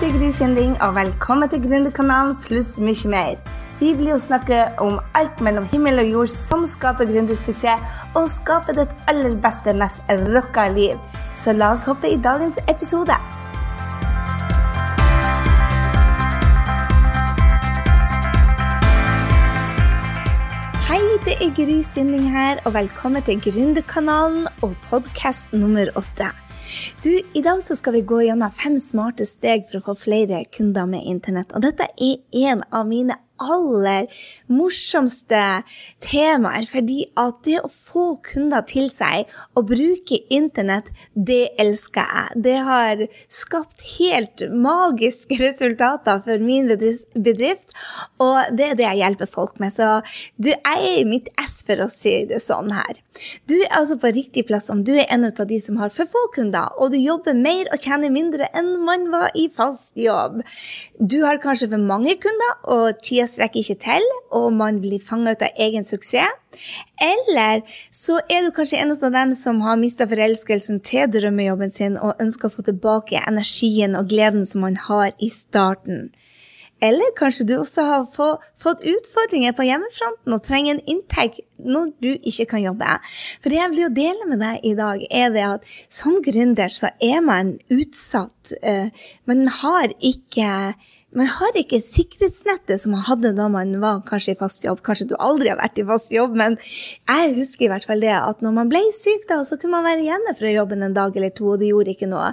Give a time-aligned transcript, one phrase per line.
[0.00, 3.38] det er Gry Sinding, og velkommen til Gründerkanalen pluss mye mer.
[3.80, 7.80] Vi blir jo snakke om alt mellom himmel og jord som skaper gründersuksess,
[8.12, 11.00] og skaper ditt aller beste, mest rocka liv.
[11.32, 13.16] Så la oss hoppe i dagens episode.
[20.90, 26.36] Hei, det er Gry Sinding her, og velkommen til Gründerkanalen og podkast nummer åtte.
[27.04, 30.44] Du, I dag så skal vi gå gjennom fem smarte steg for å få flere
[30.50, 31.54] kunder med internett.
[31.54, 34.06] Og dette er en av mine aller
[34.52, 35.42] morsomste
[36.02, 42.42] temaer, fordi at det å få kunder til seg og bruke internett, det elsker jeg.
[42.46, 47.74] Det har skapt helt magiske resultater for min bedrift,
[48.22, 49.74] og det er det jeg hjelper folk med.
[49.74, 50.00] Så
[50.36, 53.02] du, jeg er i mitt ess for å si det sånn her.
[53.48, 56.08] Du er altså på riktig plass om du er en av de som har for
[56.10, 60.42] få kunder, og du jobber mer og tjener mindre enn man var i fast jobb.
[61.00, 65.34] Du har kanskje for mange kunder, og tida strekker ikke til, og man blir fanga
[65.36, 66.42] ut av egen suksess.
[67.02, 71.98] Eller så er du kanskje en av dem som har mista forelskelsen til drømmejobben sin
[72.00, 76.08] og ønsker å få tilbake energien og gleden som man har i starten.
[76.84, 82.10] Eller kanskje du også har fått utfordringer på hjemmefronten og trenger en inntekt når du
[82.18, 82.98] ikke kan jobbe.
[83.40, 86.72] For det jeg vil jo dele med deg i dag, er det at som gründer
[86.72, 88.52] så er man utsatt.
[88.60, 88.92] Eh,
[89.24, 90.50] man har ikke
[91.14, 94.82] man har ikke sikkerhetsnettet som man hadde da man var kanskje i fast jobb.
[94.84, 98.10] Kanskje du aldri har vært i fast jobb, men jeg husker i hvert fall det
[98.16, 101.16] at når man ble syk, da, så kunne man være hjemme fra jobben en dag
[101.16, 102.32] eller to, og det gjorde ikke noe.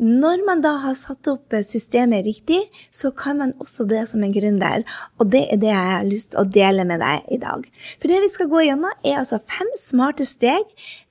[0.00, 4.34] Når man da har satt opp systemet riktig, så kan man også det som en
[4.34, 4.86] gründer.
[5.20, 7.68] Og det er det jeg har lyst til å dele med deg i dag.
[8.00, 10.64] For det vi skal gå gjennom, er altså fem smarte steg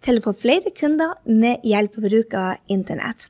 [0.06, 3.30] til å få flere kunder med hjelp av bruk av internett.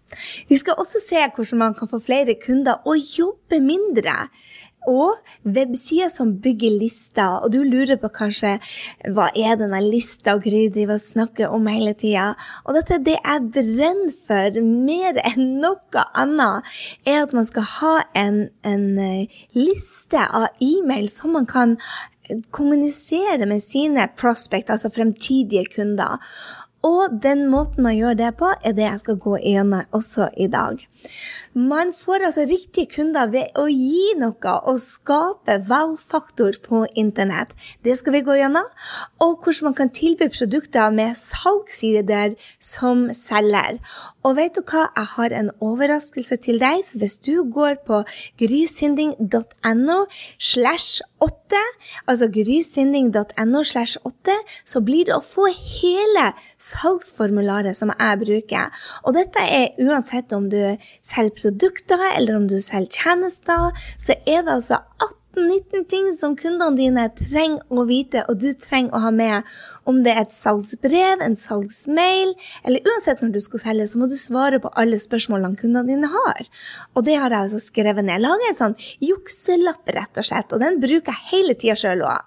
[0.49, 4.27] Vi skal også se hvordan man kan få flere kunder og jobbe mindre.
[4.85, 5.17] Og
[5.49, 8.51] websider som bygger lister, og du lurer på kanskje
[9.15, 12.33] hva er denne lista Gry driver og snakker om hele tida.
[12.65, 16.75] Og dette det jeg brenner for mer enn noe annet,
[17.07, 21.79] er at man skal ha en, en eh, liste av e-mail som man kan
[22.51, 26.21] kommunisere med sine prospect, altså fremtidige kunder.
[26.85, 30.45] Og den måten å gjør det på, er det jeg skal gå gjennom også i
[30.51, 30.83] dag.
[31.55, 37.55] Man får altså riktige kunder ved å gi noe og skape wow-faktor på internett.
[37.85, 38.67] Det skal vi gå gjennom.
[39.23, 43.79] Og hvordan man kan tilby produkter med salgssider som selger.
[44.25, 46.81] Og vet du hva, jeg har en overraskelse til deg.
[46.87, 48.01] For hvis du går på
[48.41, 49.97] grysynding.no
[50.41, 51.61] slash 8,
[52.09, 58.73] altså grysynding.no slash 8, så blir det å få hele salgsformularet som jeg bruker.
[59.05, 60.59] Og dette er uansett om du
[61.03, 64.81] selger produkter eller om du selger tjenester, så er det altså
[65.35, 69.49] 18-19 ting som kundene dine trenger å vite, og du trenger å ha med.
[69.85, 72.31] Om det er et salgsbrev, en salgsmail,
[72.65, 76.11] eller uansett når du skal selge, så må du svare på alle spørsmålene kundene dine
[76.13, 76.47] har.
[76.95, 78.23] Og det har jeg altså skrevet ned.
[78.23, 82.23] Laget en sånn jukselapp, rett og slett, og den bruker jeg hele tida sjøl òg.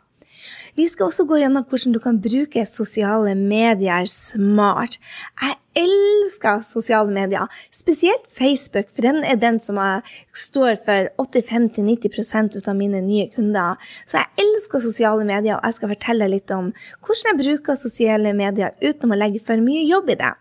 [0.78, 5.00] Vi skal også gå gjennom hvordan du kan bruke sosiale medier smart.
[5.42, 9.80] Jeg elsker sosiale medier, spesielt Facebook, for den er den som
[10.30, 13.74] står for 85-90% av mine nye kunder.
[14.06, 16.70] Så jeg elsker sosiale medier, og jeg skal fortelle litt om
[17.02, 20.36] hvordan jeg bruker sosiale medier uten å legge for mye jobb i det.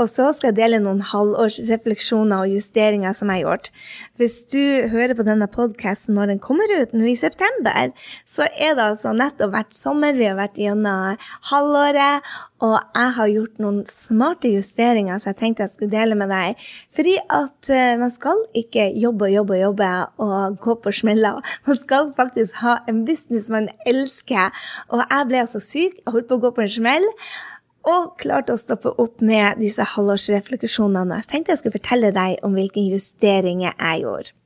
[0.00, 3.68] Og så skal jeg dele noen halvårsrefleksjoner og justeringer som jeg har gjort.
[4.20, 7.92] Hvis du hører på denne podkasten når den kommer ut nå i september,
[8.24, 11.20] så er det altså nettopp vært sommer, vi har vært gjennom
[11.50, 12.32] halvåret,
[12.62, 16.66] og jeg har gjort noen smarte justeringer som jeg tenkte jeg skulle dele med deg.
[16.94, 19.90] Fordi at uh, man skal ikke jobbe og jobbe og jobbe
[20.24, 21.42] og gå på smeller.
[21.66, 24.54] Man skal faktisk ha en business man elsker.
[24.94, 27.08] Og jeg ble altså syk, jeg holdt på å gå på en smell
[27.88, 31.18] og klarte å stoppe opp med disse halvårsrefleksjonene.
[31.22, 34.36] Jeg tenkte jeg skulle fortelle deg om hvilke justeringer jeg gjorde.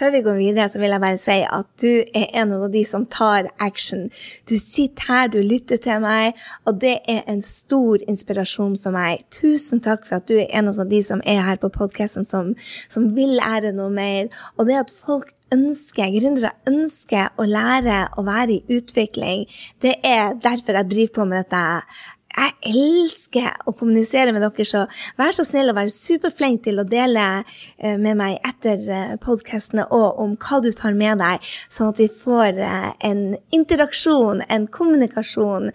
[0.00, 2.80] Før vi går videre, så vil jeg bare si at du er en av de
[2.88, 4.06] som tar action.
[4.48, 9.26] Du sitter her, du lytter til meg, og det er en stor inspirasjon for meg.
[9.28, 12.54] Tusen takk for at du er en av de som er her på podkasten, som,
[12.88, 14.32] som vil lære noe mer.
[14.56, 19.44] Og det at folk ønsker, gründere ønsker å lære å være i utvikling.
[19.84, 21.82] Det er derfor jeg driver på med dette.
[22.30, 24.84] Jeg elsker å kommunisere med dere, så
[25.18, 29.88] vær så snill å være superflink til å dele eh, med meg etter eh, podkastene
[29.96, 31.42] og om hva du tar med deg,
[31.72, 33.24] sånn at vi får eh, en
[33.56, 35.72] interaksjon, en kommunikasjon,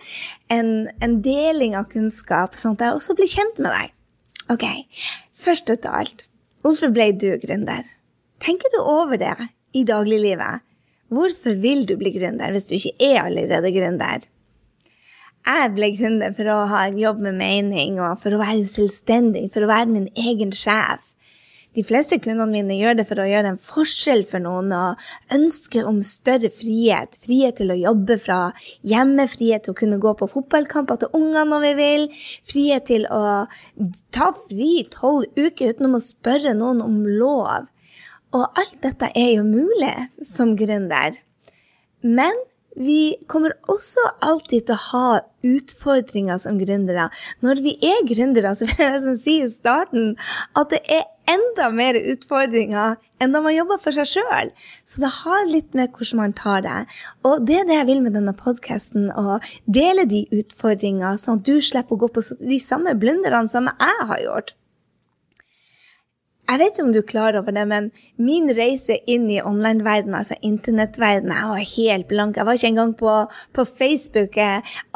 [0.55, 0.71] en,
[1.03, 3.91] en deling av kunnskap, sånn at jeg også blir kjent med deg.
[4.55, 4.65] Ok,
[5.41, 6.27] først ut av alt
[6.65, 7.83] Hvorfor ble du gründer?
[8.41, 9.35] Tenker du over det
[9.77, 10.63] i dagliglivet?
[11.13, 14.25] Hvorfor vil du bli gründer hvis du ikke er allerede gründer?
[15.45, 19.51] Jeg ble gründer for å ha en jobb med mening og for å være selvstendig,
[19.53, 21.11] for å være min egen sjef.
[21.75, 25.01] De fleste kundene mine gjør det for å gjøre en forskjell for noen og
[25.35, 27.17] ønske om større frihet.
[27.25, 28.39] Frihet til å jobbe fra
[28.87, 32.07] hjemme, frihet til å kunne gå på fotballkamper til ungene når vi vil.
[32.47, 33.43] Frihet til å
[34.15, 37.67] ta fri tolv uker uten å spørre noen om lov.
[38.35, 41.19] Og alt dette er jo mulig som gründer.
[42.07, 42.39] Men
[42.75, 45.09] vi kommer også alltid til å ha
[45.45, 47.09] utfordringer som gründere.
[47.45, 50.15] Når vi er gründere, så vil jeg si i starten
[50.57, 54.51] at det er enda mer utfordringer enn da man jobber for seg sjøl.
[54.85, 56.83] Så det har litt med hvordan man tar det.
[57.25, 61.47] Og det er det jeg vil med denne podkasten, å dele de utfordringene, sånn at
[61.47, 64.55] du slipper å gå på de samme blunderne som jeg har gjort.
[66.45, 67.87] Jeg vet ikke om du er klar over det, men
[68.21, 72.37] min reise inn i online-verdenen, altså internettverdenen, jeg var helt blank.
[72.37, 73.13] Jeg var ikke engang på,
[73.57, 74.37] på Facebook.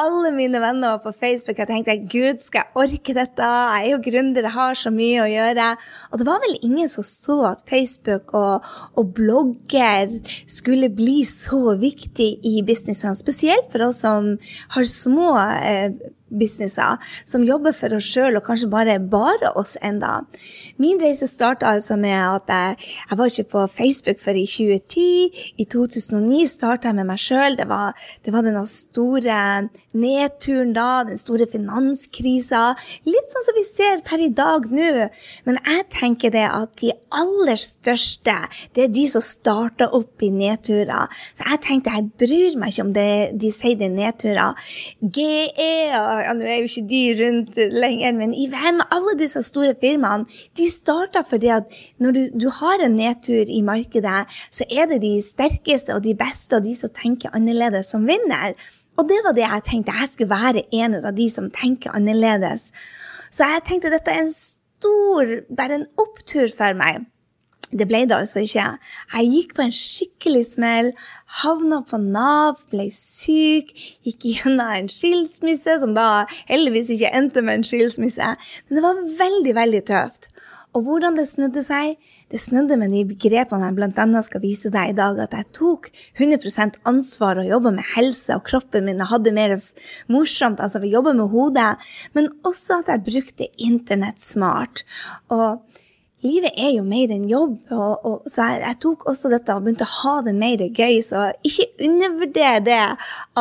[0.03, 1.57] Alle mine venner var på Facebook.
[1.57, 3.49] Jeg tenkte gud, skal jeg orke dette?
[3.49, 5.71] Jeg er jo gründer, jeg har så mye å gjøre.
[6.11, 11.73] Og det var vel ingen som så at Facebook og, og blogger skulle bli så
[11.81, 13.17] viktig i businessene.
[13.17, 14.35] Spesielt for oss som
[14.77, 15.97] har små eh,
[16.29, 20.23] businesser som jobber for oss sjøl, og kanskje bare bare oss enda.
[20.81, 22.77] Min reise starta altså med at jeg,
[23.09, 25.43] jeg, var ikke på Facebook før i 2010.
[25.59, 27.57] I 2009 starta jeg med meg sjøl.
[27.59, 27.67] Det,
[28.25, 29.39] det, var den store
[29.97, 32.63] nedturen da, den store finanskrisa.
[33.09, 35.09] Litt sånn som vi ser per i dag nå.
[35.47, 38.35] Men jeg tenker det at de aller største,
[38.75, 41.09] det er de som starter opp i nedturer.
[41.33, 43.09] Så jeg tenkte jeg bryr meg ikke om det,
[43.39, 44.69] de sier det er nedturer.
[44.99, 49.41] GE og ja, nå er jo ikke de rundt lenger, men i IVM, alle disse
[49.45, 50.27] store firmaene,
[50.57, 55.01] de starta fordi at når du, du, har en nedtur i markedet, så er det
[55.03, 58.55] de sterkeste og de beste og de som tenker annerledes, som vinner.
[58.99, 59.95] Og det var det jeg tenkte.
[59.95, 62.69] Jeg skulle være en av de som tenker annerledes.
[63.31, 67.05] Så jeg tenkte dette er en stor, bare en opptur for meg.
[67.69, 68.65] Det ble det altså ikke.
[69.13, 70.91] Jeg gikk på en skikkelig smell,
[71.41, 73.75] havna på Nav, ble syk,
[74.07, 78.31] gikk gjennom en skilsmisse, som da heldigvis ikke endte med en skilsmisse.
[78.67, 80.31] Men det var veldig, veldig tøft.
[80.77, 81.95] Og hvordan det snudde seg?
[82.29, 84.21] Det snudde med de begrepene jeg bl.a.
[84.25, 85.89] skal vise deg i dag, at jeg tok
[86.21, 89.55] 100% ansvar og jobba med helse og kroppen min og hadde mer
[90.13, 91.71] morsomt, altså vi jobba med hodet,
[92.13, 94.85] men også at jeg brukte internett smart.
[95.33, 95.65] Og
[96.25, 97.55] livet er jo mer enn jobb.
[97.71, 100.99] Og, og, så jeg, jeg, tok også dette og begynte å ha det mer gøy.
[101.05, 102.81] Så ikke undervurder det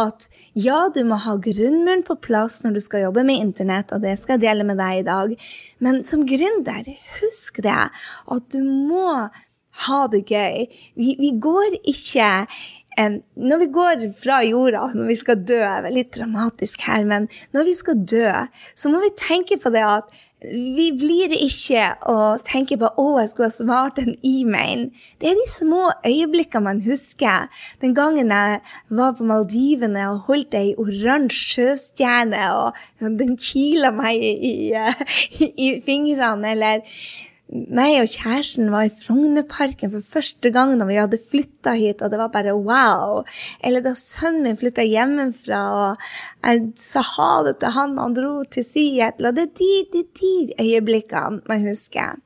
[0.03, 0.29] at
[0.59, 4.17] ja, du må ha grunnmuren på plass når du skal jobbe med internett, og det
[4.21, 5.37] skal jeg dele med deg i dag.
[5.85, 6.89] Men som gründer,
[7.19, 9.29] husk det at du må
[9.87, 10.67] ha det gøy.
[10.99, 12.31] Vi, vi går ikke
[12.99, 17.29] når vi går fra jorda, når vi skal dø, det er litt dramatisk her, men
[17.55, 18.31] når vi skal dø,
[18.75, 23.29] så må vi tenke på det at vi blir ikke å tenke på 'å, jeg
[23.29, 24.93] skulle ha svart en e-mail'.
[25.19, 27.49] Det er de små øyeblikkene man husker.
[27.81, 28.61] Den gangen jeg
[28.91, 35.81] var på Maldivene og holdt ei oransje sjøstjerne, og den kila meg i, i, i
[35.83, 36.87] fingrene, eller
[37.49, 42.13] meg og kjæresten var i Frognerparken for første gang når vi hadde flytta hit, og
[42.13, 43.23] det var bare wow.
[43.65, 46.09] Eller da sønnen min flytta hjemmefra, og
[46.45, 49.33] jeg sa ha det til han, og han dro til Seattle.
[49.33, 50.35] Og det er de, de, de
[50.67, 52.19] øyeblikkene man husker.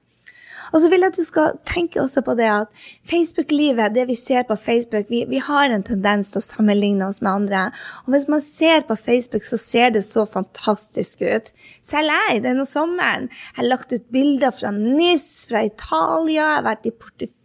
[0.72, 4.16] Og så vil jeg at du skal tenke også på det at Facebook-livet, det vi
[4.18, 7.64] ser på Facebook, vi, vi, har en tendens til å sammenligne oss med andre.
[8.06, 11.52] Og hvis man ser på Facebook, så ser det så fantastisk ut.
[11.84, 16.88] Selv jeg, denne sommeren, har lagt ut bilder fra NIS, fra Italia, jeg har vært
[16.88, 16.96] i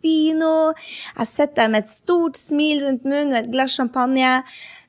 [0.08, 0.74] Portefino,
[1.18, 4.44] jeg sitter der med et stort smil rundt munnen og et glass champagne.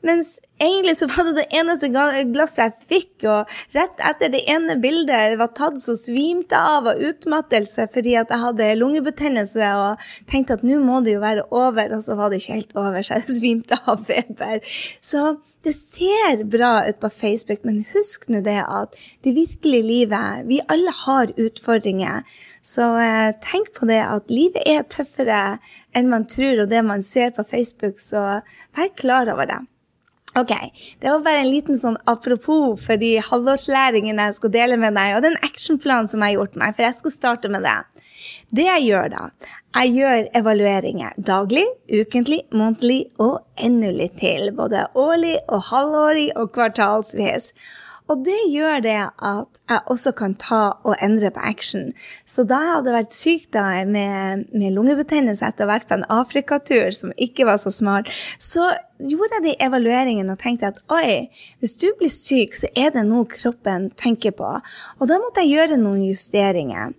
[0.06, 4.76] Mens egentlig så var det det eneste glasset jeg fikk, og rett etter det ene
[4.78, 10.08] bildet var tatt, så svimte jeg av av utmattelse fordi at jeg hadde lungebetennelse og
[10.30, 13.02] tenkte at nå må det jo være over, og så var det ikke helt over,
[13.02, 14.62] så jeg svimte av feber.
[15.02, 15.32] Så
[15.64, 18.94] det ser bra ut på Facebook, men husk nå det at
[19.26, 22.22] det virkelige livet Vi alle har utfordringer.
[22.62, 25.58] Så eh, tenk på det at livet er tøffere
[25.96, 28.40] enn man tror, og det man ser på Facebook, så
[28.76, 29.60] vær klar over det.
[30.38, 30.52] Ok,
[31.00, 35.16] Det var bare en liten sånn apropos for de halvårslæringene jeg skulle dele med deg,
[35.16, 37.78] og den actionplanen som jeg har gjort meg, for jeg skal starte med det.
[38.54, 39.24] Det jeg gjør da,
[39.78, 44.52] jeg gjør evalueringer daglig, ukentlig, månedlig og enda litt til.
[44.56, 47.52] Både årlig og halvårig og kvartalsvis.
[48.08, 51.90] Og det gjør det at jeg også kan ta og endre på action.
[52.24, 55.98] Så da jeg hadde vært syk da med, med lungebetennelse etter å ha vært på
[55.98, 58.08] en Afrikatur som ikke var så smart,
[58.40, 61.28] så gjorde jeg de evalueringene og tenkte at oi,
[61.60, 64.56] hvis du blir syk, så er det noe kroppen tenker på.
[64.98, 66.96] Og da måtte jeg gjøre noen justeringer.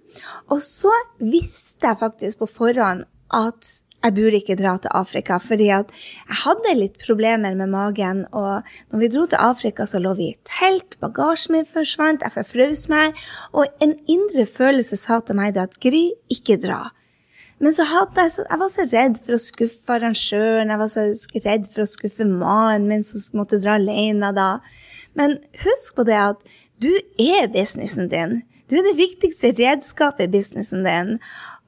[0.54, 5.68] Og så visste jeg faktisk på forhånd at jeg burde ikke dra til Afrika, fordi
[5.76, 8.22] at jeg hadde litt problemer med magen.
[8.32, 12.36] Og når vi dro til Afrika, så lå vi i telt, bagasjen min forsvant, jeg
[12.38, 13.20] forfrøs meg.
[13.52, 16.88] Og en indre følelse sa til meg at Gry, ikke dra.
[17.60, 21.04] Men så hadde jeg, jeg var så redd for å skuffe arrangøren, jeg var så
[21.44, 24.52] redd for å skuffe mannen min som måtte dra alene da.
[25.20, 28.40] Men husk på det at du er businessen din.
[28.72, 31.18] Du er det viktigste redskapet i businessen din.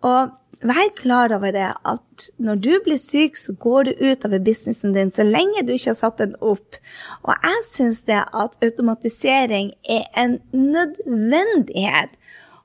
[0.08, 4.94] Og vær klar over det at når du blir syk, så går du utover businessen
[4.96, 6.78] din så lenge du ikke har satt den opp.
[7.26, 12.18] Og jeg syns det at automatisering er en nødvendighet.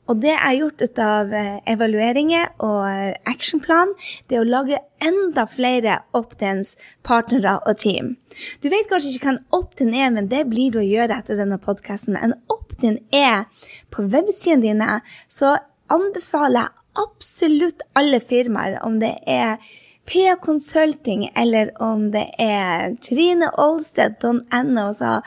[0.06, 3.94] Og det jeg har gjort ut av eh, evalueringer og eh, actionplan,
[4.28, 6.76] det er å lage enda flere Optens
[7.06, 8.14] partnere og team.
[8.62, 11.40] Du vet kanskje ikke hva en Optin er, men det blir du å gjøre etter
[11.40, 12.18] denne podkasten.
[12.20, 13.48] En Optin er
[13.90, 15.56] på websidene dine, så
[15.92, 19.60] anbefaler jeg absolutt alle firmaer, om det er
[20.06, 25.20] PA Consulting eller om det er Trine Olsted.no, så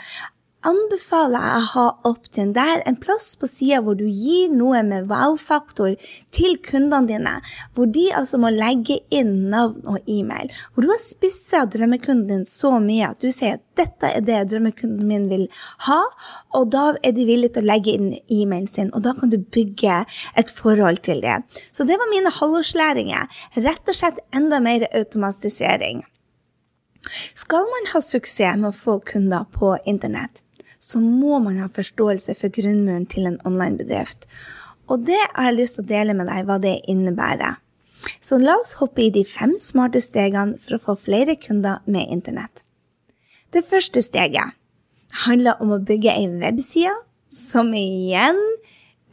[0.68, 5.08] anbefaler jeg å ha opp Det en plass på sida hvor du gir noe med
[5.10, 5.96] wow-faktor
[6.36, 7.36] til kundene dine.
[7.76, 10.52] Hvor de altså må legge inn navn og e-mail.
[10.74, 14.42] Hvor du har spissa drømmekunden din så mye at du sier at dette er det
[14.52, 15.46] drømmekunden min vil
[15.88, 16.02] ha,
[16.58, 19.38] og da er de villige til å legge inn e-mailen sin, og da kan du
[19.40, 20.02] bygge
[20.36, 21.40] et forhold til det.
[21.72, 23.32] Så det var mine halvårslæringer.
[23.64, 26.04] Rett og slett enda mer automatisering.
[27.34, 30.44] Skal man ha suksess med å få kunder på internett,
[30.80, 34.28] så må man ha forståelse for grunnmuren til en online-bedrift.
[34.90, 37.60] Og det har jeg lyst til å dele med deg hva det innebærer.
[38.24, 42.08] Så la oss hoppe i de fem smarte stegene for å få flere kunder med
[42.10, 42.64] internett.
[43.52, 44.56] Det første steget
[45.26, 46.96] handler om å bygge ei webside
[47.30, 48.40] som igjen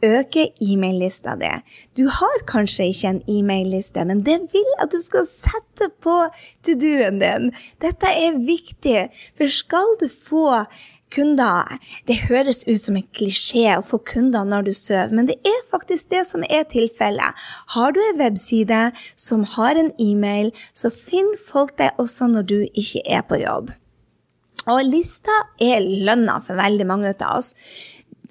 [0.05, 1.49] øker e-mail-lista di.
[1.97, 6.17] Du har kanskje ikke en e-mail-liste, men det vil at du skal sette på
[6.65, 7.49] to do-en din.
[7.81, 9.07] Dette er viktig,
[9.37, 10.65] for skal du få
[11.13, 11.77] kunder.
[12.07, 15.65] Det høres ut som en klisjé å få kunder når du sover, men det er
[15.71, 17.47] faktisk det som er tilfellet.
[17.75, 22.57] Har du en webside som har en e-mail, så finner folk deg også når du
[22.67, 23.71] ikke er på jobb.
[24.67, 25.33] Og lista
[25.63, 27.53] er lønna for veldig mange av oss.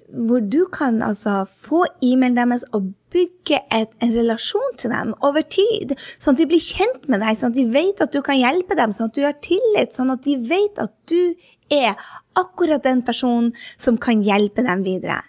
[0.07, 5.43] Hvor du kan altså få e-mailen deres og bygge et, en relasjon til dem over
[5.43, 5.95] tid.
[6.19, 8.77] Sånn at de blir kjent med deg, sånn at de vet at du kan hjelpe
[8.79, 11.35] dem, sånn at du har tillit, sånn at de vet at du
[11.73, 11.95] er
[12.37, 15.21] akkurat den personen som kan hjelpe dem videre.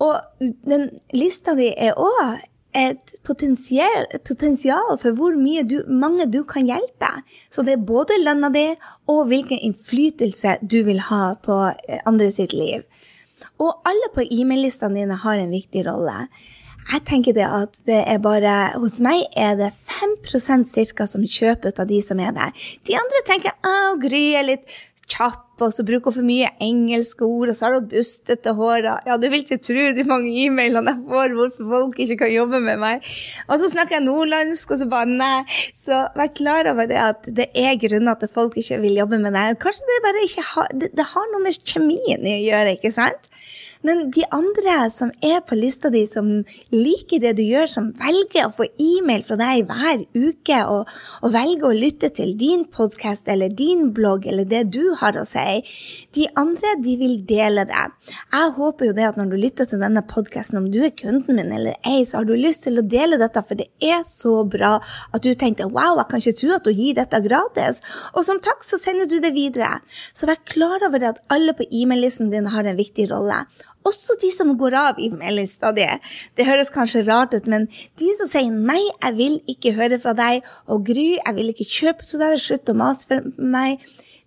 [0.00, 2.40] Og den lista di er òg
[2.76, 4.06] et potensial,
[5.02, 5.34] for hvor
[5.66, 7.10] du, mange du kan hjelpe.
[7.50, 8.68] Så det er både lønna di
[9.10, 11.58] og hvilken innflytelse du vil ha på
[12.06, 12.86] andre sitt liv.
[13.58, 16.28] Og alle på e-mail-listene dine har en viktig rolle.
[16.90, 21.70] Jeg tenker det at det er bare Hos meg er det 5% cirka som kjøper
[21.70, 22.54] ut av de som er der.
[22.88, 24.78] De andre tenker å, Gry er litt
[25.10, 28.88] kjapp, og så bruker hun for mye engelske ord, og så har hun bustete hår.
[29.08, 32.62] Ja, du vil ikke tro de mange e-mailene jeg får hvorfor folk ikke kan jobbe
[32.64, 33.06] med meg.
[33.48, 35.42] Og så snakker jeg nordlandsk, og så bare nei.
[35.76, 39.20] Så vær klar over det at det er grunner til at folk ikke vil jobbe
[39.22, 39.58] med deg.
[39.62, 42.94] Kanskje det bare ikke har det, det har noe med kjemien i å gjøre, ikke
[42.94, 43.30] sant?
[43.86, 46.28] Men de andre som er på lista di, som
[46.74, 50.90] liker det du gjør, som velger å få e-mail fra deg hver uke, og,
[51.24, 55.24] og velger å lytte til din podkast eller din blogg eller det du har å
[55.28, 55.62] si,
[56.16, 57.86] de andre de vil dele det.
[58.34, 61.40] Jeg håper jo det at når du lytter til denne podkasten, om du er kunden
[61.40, 64.42] min eller ei, så har du lyst til å dele dette, for det er så
[64.44, 67.80] bra at du tenkte wow, jeg kan ikke tro at du gir dette gratis.
[68.12, 69.78] Og som takk så sender du det videre.
[70.12, 73.40] Så vær klar over det at alle på e-mail-listen din har en viktig rolle.
[73.86, 76.04] Også de som går av i meldingstadiet.
[76.36, 76.46] Det.
[76.46, 77.66] høres kanskje rart ut, men
[77.98, 81.64] de som sier 'nei, jeg vil ikke høre fra deg', og 'Gry, jeg vil ikke
[81.64, 83.80] kjøpe til deg', slutt å mase for meg',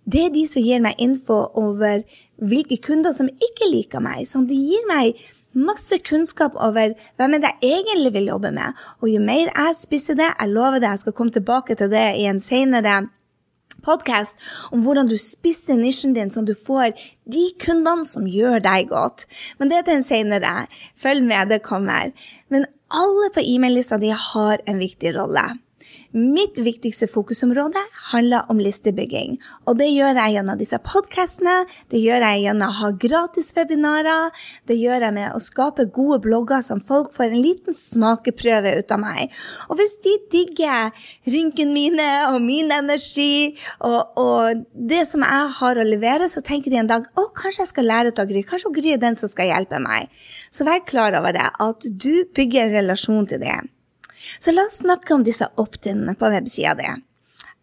[0.04, 2.02] det er de som gir meg info over
[2.36, 4.26] hvilke kunder som ikke liker meg.
[4.26, 5.16] Sånn, de gir meg
[5.54, 8.74] masse kunnskap over hvem jeg egentlig vil jobbe med.
[9.00, 12.06] Og jo mer jeg spiser det, jeg lover det, jeg skal komme tilbake til det
[12.20, 13.04] i en senere
[13.84, 14.40] podkast
[14.72, 16.94] om hvordan du spisser nisjen din, sånn at du får
[17.30, 19.26] de kundene som gjør deg godt.
[19.58, 20.54] Men det er til en senere.
[20.96, 22.14] Følg med, det kommer.
[22.52, 25.48] Men alle på e-mail-lista di har en viktig rolle.
[26.14, 27.80] Mitt viktigste fokusområde
[28.12, 29.32] handler om listebygging.
[29.66, 31.54] Og det gjør jeg gjennom disse podkastene,
[31.90, 34.30] det gjør jeg gjennom å ha gratis webinarer,
[34.70, 38.94] det gjør jeg med å skape gode blogger som folk får en liten smakeprøve ut
[38.94, 39.34] av meg.
[39.66, 40.94] Og hvis de digger
[41.34, 46.70] rynkene mine og min energi og, og det som jeg har å levere, så tenker
[46.70, 48.46] de en dag å, kanskje jeg skal lære av Gry.
[48.46, 50.14] Kanskje Gry er den som skal hjelpe meg.
[50.54, 53.64] Så vær klar over det, at du bygger en relasjon til det.
[54.38, 56.90] Så la oss snakke om disse opt-inene på websida di.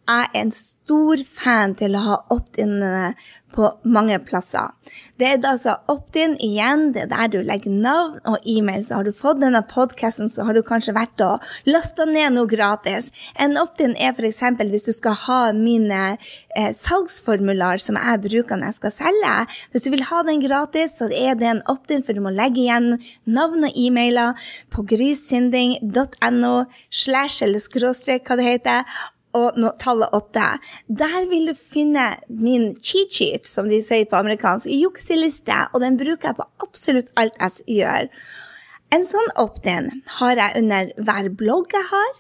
[0.10, 3.14] Jeg er en stor fan til å ha opt-inene
[3.54, 4.72] på mange plasser.
[5.20, 8.82] Det er altså opt-in igjen, det er der du legger navn og e-mail.
[8.84, 12.50] Så har du fått denne podkasten, så har du kanskje vært og lasta ned noe
[12.50, 13.12] gratis.
[13.40, 14.42] En opt-in er f.eks.
[14.62, 19.38] hvis du skal ha mine eh, salgsformular som jeg bruker når jeg skal selge.
[19.72, 22.66] Hvis du vil ha den gratis, så er det en opt-in, for du må legge
[22.66, 22.96] igjen
[23.30, 26.56] navn og e-mailer på grysynding.no
[26.90, 29.02] slash eller skråstrek, hva det heter
[29.38, 30.48] og tallet åtte.
[30.88, 36.00] Der vil du finne min cheat sheet, som de sier på amerikansk, jukseliste, og den
[36.00, 38.10] bruker jeg på absolutt alt jeg gjør.
[38.92, 42.12] En sånn opt-in har jeg under hver blogg jeg har.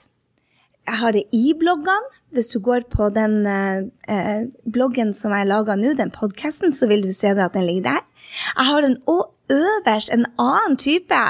[0.87, 2.17] Jeg har det i bloggene.
[2.31, 7.03] Hvis du går på den eh, bloggen som jeg laga nå, den podkasten, så vil
[7.03, 8.05] du se at den ligger der.
[8.55, 11.21] Jeg har den òg øverst en annen type.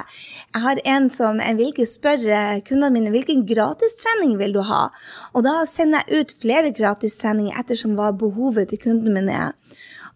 [0.54, 4.88] Jeg har en som jeg vil spørre kundene mine hvilken gratistrening vil du ha.
[5.34, 9.58] Og da sender jeg ut flere gratistreninger ettersom hva behovet til kundene mine er.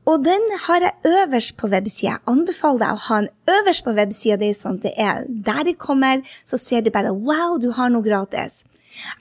[0.06, 2.20] Og den har jeg øverst på websida.
[2.30, 5.74] Anbefaler deg å ha den øverst på websida di, sånn at det er der de
[5.74, 8.64] kommer, så ser de bare wow, du har noe gratis.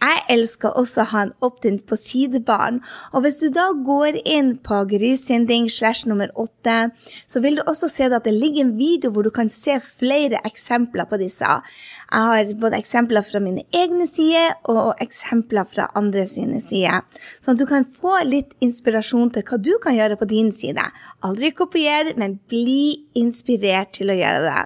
[0.02, 2.81] Jeg elsker også å ha en opt-in på sidebaren.
[3.12, 6.90] Og hvis du da går inn på Grysynding slash nummer åtte,
[7.31, 10.40] så vil du også se at det ligger en video hvor du kan se flere
[10.47, 11.45] eksempler på disse.
[11.45, 17.02] Jeg har både eksempler fra mine egne sider og eksempler fra andre sine sider.
[17.40, 20.85] Sånn at du kan få litt inspirasjon til hva du kan gjøre på din side.
[21.26, 24.62] Aldri kopier, men bli inspirert til å gjøre det.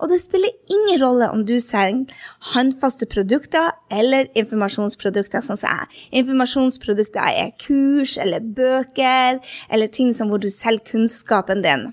[0.00, 2.12] Og det spiller ingen rolle om du selger
[2.52, 6.02] håndfaste produkter eller informasjonsprodukter, sånn som jeg.
[6.22, 11.88] Informasjonsprodukter er kurs eller bøker eller ting som hvor du selger kunnskapen din.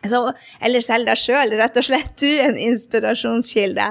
[0.00, 0.22] Så,
[0.64, 2.14] eller selg deg sjøl, rett og slett.
[2.20, 3.90] Du er en inspirasjonskilde.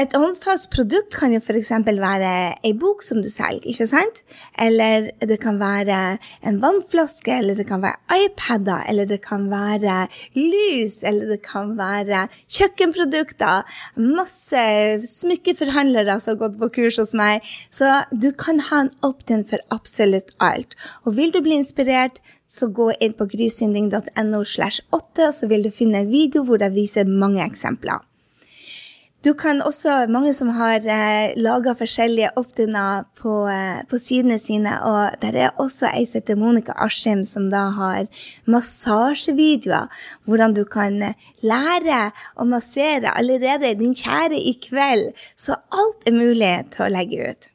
[0.00, 1.74] Et håndfast produkt kan jo f.eks.
[1.84, 2.28] være
[2.64, 4.22] ei bok som du selger, ikke sant?
[4.56, 5.98] Eller det kan være
[6.46, 10.06] en vannflaske, eller det kan være iPader, eller det kan være
[10.38, 13.76] lys, eller det kan være kjøkkenprodukter.
[14.00, 14.64] Masse
[15.18, 17.44] smykkeforhandlere som har gått på kurs hos meg.
[17.68, 20.78] Så du kan ha en opt-in for absolutt alt.
[21.04, 26.06] Og vil du bli inspirert, så gå inn på grysynding.no 8, så vil du finne
[26.06, 28.00] en video hvor jeg viser mange eksempler.
[29.20, 34.78] Du kan også, mange som har eh, laga forskjellige opt-in-er på, eh, på, sidene sine,
[34.80, 38.08] og der er også ei som heter Monica Askim, som da har
[38.48, 39.92] massasjevideoer.
[40.24, 42.00] Hvordan du kan eh, lære
[42.40, 45.12] å massere allerede din kjære i kveld.
[45.36, 47.52] Så alt er mulig til å legge ut.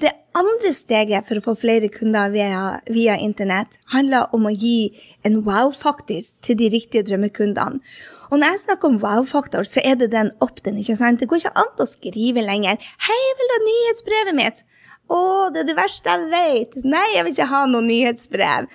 [0.00, 4.90] Det andre steget for å få flere kunder via, via internett handler om å gi
[5.26, 7.82] en wow-faktor til de riktige drømmekundene.
[8.28, 10.78] Og når jeg snakker om wow-faktor, så er det den opp-den.
[10.78, 11.20] ikke sant?
[11.20, 14.64] Det går ikke an å skrive lenger 'Hei, vil du ha nyhetsbrevet mitt?'
[15.08, 18.68] 'Å, det er det verste jeg vet.' 'Nei, jeg vil ikke ha noe nyhetsbrev.'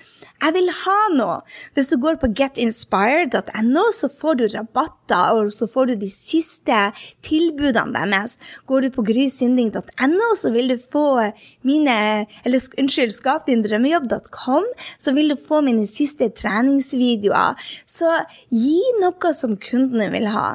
[0.44, 1.36] Jeg vil ha noe.
[1.72, 6.80] Hvis du går på getinspired.no, så får du rabatter, og så får du de siste
[7.24, 8.36] tilbudene deres.
[8.68, 11.32] Går du på grysynding.no, så vil du få
[11.64, 11.96] mine
[12.44, 14.68] Eller unnskyld, skapdindrømmejobb.com,
[15.00, 17.56] så vil du få mine siste treningsvideoer.
[17.88, 18.12] Så
[18.52, 20.48] gi noe som kundene vil ha.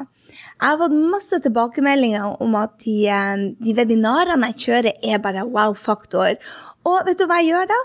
[0.59, 5.47] Jeg har fått masse tilbakemeldinger om at de, eh, de webinarene jeg kjører, er bare
[5.47, 6.35] wow-faktor.
[6.89, 7.79] Og vet du hva jeg gjør da?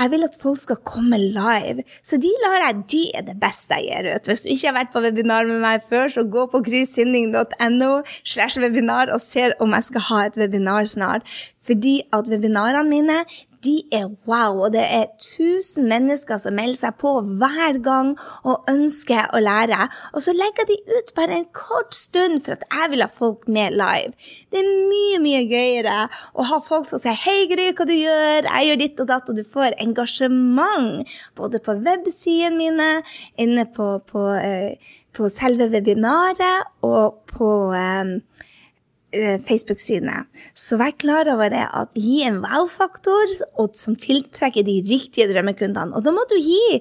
[0.00, 1.84] Jeg vil at folk skal komme live.
[2.02, 4.28] Så de lar jeg, de er det beste jeg gir ut.
[4.28, 6.62] Hvis du ikke har vært på webinar med meg før, så gå på
[8.60, 11.24] webinar og ser om jeg skal ha et webinar snart.
[11.64, 13.24] Fordi at webinarene mine
[13.64, 18.12] de er wow, og det er 1000 mennesker som melder seg på hver gang
[18.44, 19.88] og ønsker å lære.
[20.12, 23.48] Og så legger de ut bare en kort stund for at jeg vil ha folk
[23.48, 24.14] med live.
[24.52, 25.96] Det er mye, mye gøyere
[26.34, 29.28] å ha folk som sier 'Hei, Gry, hva du gjør?' 'Jeg gjør ditt og datt',
[29.28, 33.02] og du får engasjement både på websidene mine,
[33.38, 34.74] inne på, på, uh,
[35.12, 38.20] på selve webinaret og på Eh,
[39.12, 40.26] Facebook-sidene.
[40.52, 43.30] Så vær klar over det at gi en wow-faktor
[43.76, 45.96] som tiltrekker de riktige drømmekundene.
[45.96, 46.80] Og da må du gi,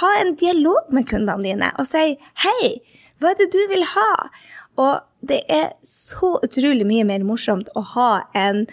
[0.00, 2.76] ha en dialog med kundene dine og si 'Hei,
[3.20, 4.28] hva er det du vil ha?'
[4.76, 8.66] Og det er så utrolig mye mer morsomt å ha en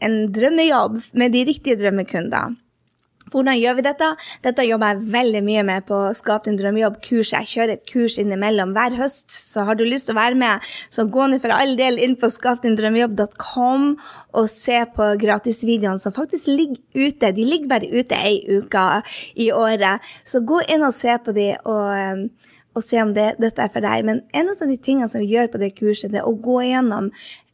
[0.00, 2.56] en drømmejobb med de riktige drømmekunder.
[3.32, 4.08] Hvordan gjør vi dette?
[4.44, 7.32] Dette jobber jeg veldig mye med på Skap din drømmejobb-kurs.
[7.32, 10.72] Jeg kjører et kurs innimellom hver høst, så har du lyst til å være med,
[10.92, 13.86] så gå nå for all del inn på skapdindrømmejobb.com
[14.38, 17.32] og se på gratisvideoene som faktisk ligger ute.
[17.32, 18.86] De ligger bare ute ei uke
[19.40, 22.26] i året, så gå inn og se på de og,
[22.76, 24.04] og se om det, dette er for deg.
[24.08, 26.60] Men en av de tingene som vi gjør på det kurset, det er å gå
[26.66, 27.10] igjennom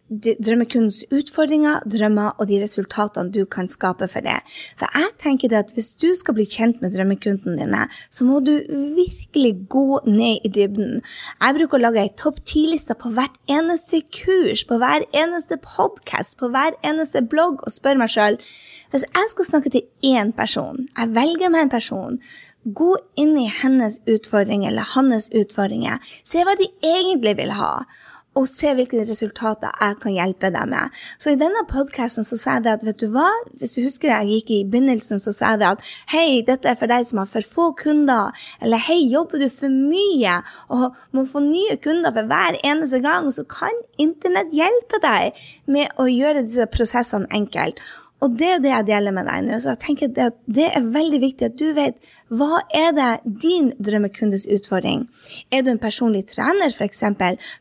[0.08, 4.38] drømmekundens utfordringer, drømmer og de resultatene du kan skape for det.
[4.80, 8.40] For jeg tenker det at hvis du skal bli kjent med drømmekundene dine, så må
[8.44, 8.54] du
[8.96, 11.02] virkelig gå ned i dybden.
[11.42, 16.38] Jeg bruker å lage ei topp ti-liste på hvert eneste kurs, på hver eneste podkast,
[16.40, 18.40] på hver eneste blogg, og spør meg sjøl
[18.88, 22.14] hvis jeg skal snakke til én person, jeg velger meg en person,
[22.64, 27.72] gå inn i hennes utfordringer eller hans utfordringer, se hva de egentlig vil ha
[28.36, 30.94] og se hvilke resultater jeg kan hjelpe deg med.
[31.18, 33.26] Så i denne podkasten så sa jeg det at vet du hva,
[33.58, 36.78] hvis du husker jeg gikk i begynnelsen, så sa jeg det at hei, dette er
[36.78, 40.40] for deg som har for få kunder, eller hei, jobber du for mye
[40.74, 45.90] og må få nye kunder for hver eneste gang, så kan internett hjelpe deg med
[45.98, 47.82] å gjøre disse prosessene enkelt.
[48.24, 49.58] Og det er det jeg deler med deg nå.
[49.62, 51.98] Så jeg tenker det, det er veldig viktig at du vet
[52.34, 53.10] hva er det
[53.44, 55.06] din drømmekundes utfordring.
[55.54, 57.04] Er du en personlig trener, f.eks.,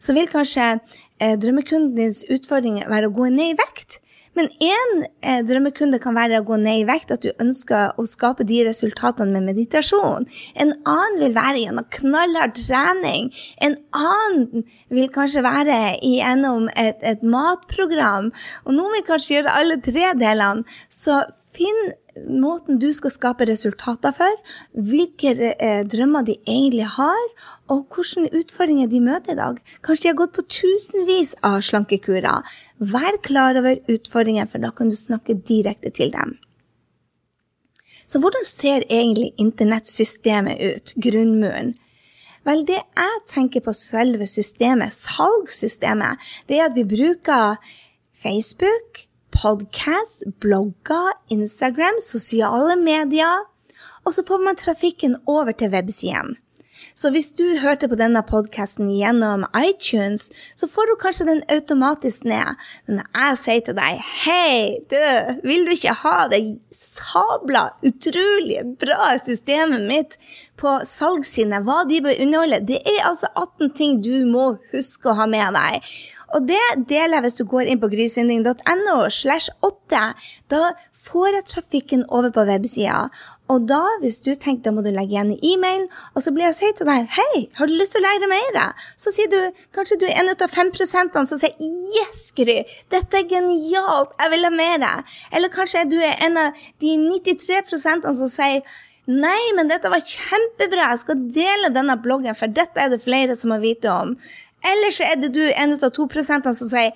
[0.01, 3.99] så vil kanskje eh, drømmekundens utfordring være å gå ned i vekt.
[4.37, 4.91] Men én
[5.25, 8.61] eh, drømmekunde kan være å gå ned i vekt, at du ønsker å skape de
[8.67, 10.27] resultatene med meditasjon.
[10.61, 13.31] En annen vil være gjennom knallhard trening.
[13.65, 18.29] En annen vil kanskje være gjennom et, et matprogram.
[18.65, 20.77] Og noen vil kanskje gjøre alle tre delene.
[20.93, 21.23] Så
[21.57, 21.89] finn
[22.25, 24.41] måten du skal skape resultater for,
[24.73, 27.23] hvilke eh, drømmer de egentlig har,
[27.73, 29.61] og hvilke utfordringer de møter i dag.
[29.85, 32.45] Kanskje de har gått på tusenvis av slankekurer.
[32.79, 36.37] Vær klar over utfordringen, for da kan du snakke direkte til dem.
[38.07, 41.73] Så hvordan ser egentlig internettsystemet ut, grunnmuren?
[42.47, 47.59] Vel, det jeg tenker på selve systemet, salgssystemet, det er at vi bruker
[48.15, 49.03] Facebook,
[49.35, 53.43] podkast, blogger, Instagram, sosiale medier.
[54.07, 56.37] Og så får man trafikken over til websiden.
[56.97, 62.25] Så hvis du hørte på denne podkasten gjennom iTunes, så får du kanskje den automatisk
[62.25, 62.57] ned.
[62.89, 64.97] Men jeg sier til deg hei, du,
[65.45, 66.41] vil du ikke ha det
[66.73, 70.17] sabla utrolig bra systemet mitt
[70.57, 72.63] på salgssiden, hva de bør underholde?
[72.65, 75.85] Det er altså 18 ting du må huske å ha med deg.
[76.35, 76.59] Og det
[76.89, 80.03] deler jeg hvis du går inn på grysynding.no slash 8.
[80.51, 80.61] Da
[81.07, 83.07] får jeg trafikken over på websida.
[83.47, 86.49] Og da, hvis du tenker, da må du legge igjen i e-mailen, og så blir
[86.49, 88.57] jeg si til deg Hei, har du lyst til å lære mer?
[88.99, 89.37] Så sier du
[89.75, 91.55] kanskje du er en av fem prosentene som sier
[91.95, 92.59] Yes, Gry,
[92.91, 94.85] dette er genialt, jeg vil ha mer.
[95.31, 98.67] Eller kanskje du er en av de 93 prosentene som sier
[99.07, 103.37] Nei, men dette var kjempebra, jeg skal dele denne bloggen, for dette er det flere
[103.39, 104.17] som må vite om.
[104.65, 106.95] Eller så er det du, en av to prosentene, som sier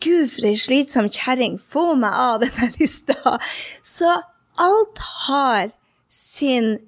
[0.00, 3.36] Gud, for ei slitsom kjerring, få meg av denne lista.
[3.84, 4.14] Så
[4.60, 5.72] alt har
[6.10, 6.78] sin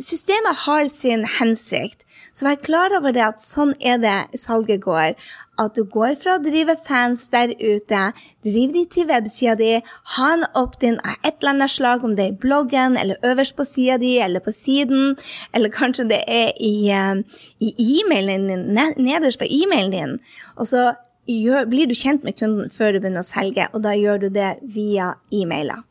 [0.00, 2.04] Systemet har sin hensikt.
[2.32, 5.16] Så vær klar over det at sånn er det salget går.
[5.60, 8.00] At du går fra å drive fans der ute,
[8.46, 9.70] driv de til websida di,
[10.14, 13.58] ha en opt-in av et eller annet slag, om det er i bloggen, eller øverst
[13.58, 15.16] på sida di, eller på siden,
[15.52, 17.20] eller kanskje det er i, uh,
[17.60, 20.18] i e-mailen din, nederst på e-mailen din.
[20.56, 20.92] Og så
[21.28, 24.30] gjør, blir du kjent med kunden før du begynner å selge, og da gjør du
[24.32, 25.84] det via e-mailer.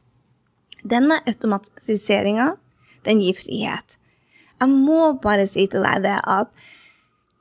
[0.88, 2.56] Denne automatiseringa,
[3.08, 3.98] den gir frihet.
[4.58, 6.04] Jeg må bare si til deg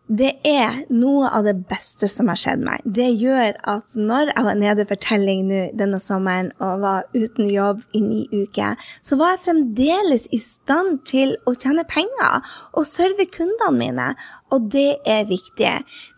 [0.06, 2.82] det er noe av det beste som har skjedd meg.
[2.84, 7.48] Det gjør at når jeg var nede for telling nå denne sommeren og var uten
[7.50, 12.86] jobb i ni uker, så var jeg fremdeles i stand til å tjene penger og
[12.86, 14.08] serve kundene mine.
[14.54, 15.72] Og det er viktig,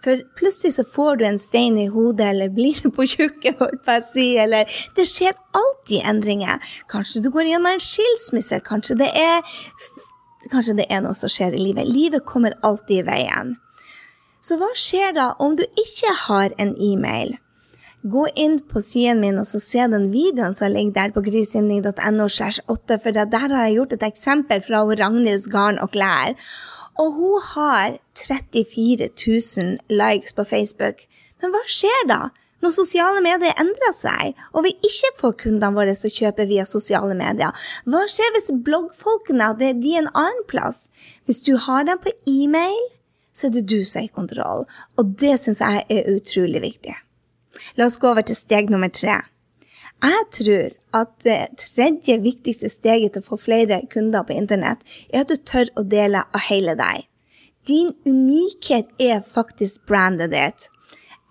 [0.04, 3.86] for plutselig så får du en stein i hodet, eller blir du på tjukke, holdt
[3.86, 6.60] på å si, eller Det skjer alltid endringer.
[6.92, 9.40] Kanskje du går gjennom en skilsmisse, kanskje det er
[10.48, 11.88] Kanskje det er noe som skjer i livet.
[11.90, 13.56] Livet kommer alltid i veien.
[14.40, 17.34] Så hva skjer da om du ikke har en e-mail?
[18.06, 23.16] Gå inn på siden min og se den videoen som ligger der på grysynding.no, for
[23.18, 26.36] der har jeg gjort et eksempel fra Ragnhilds garn og klær.
[26.98, 31.02] Og hun har 34 000 likes på Facebook.
[31.42, 32.20] Men hva skjer da?
[32.62, 37.14] Når sosiale medier endrer seg, og vi ikke får kundene våre som kjøper via sosiale
[37.18, 37.54] medier,
[37.86, 40.88] hva skjer hvis bloggfolkene de er en annen plass?
[41.26, 42.82] Hvis du har dem på e-mail,
[43.38, 44.64] så er det du som er i kontroll.
[44.98, 46.94] Og det syns jeg er utrolig viktig.
[47.78, 49.20] La oss gå over til steg nummer tre.
[49.98, 55.24] Jeg tror at det tredje viktigste steget til å få flere kunder på internett, er
[55.24, 57.06] at du tør å dele av hele deg.
[57.66, 60.68] Din unikhet er faktisk brandet ditt.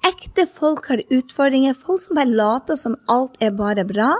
[0.05, 1.73] Ekte folk har utfordringer.
[1.73, 4.11] Folk som bare later som alt er bare bra.